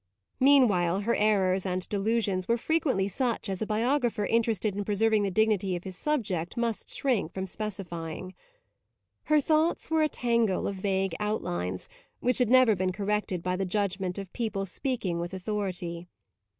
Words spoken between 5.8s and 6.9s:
his subject must